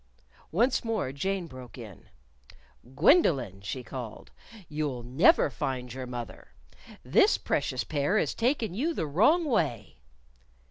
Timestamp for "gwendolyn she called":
2.95-4.31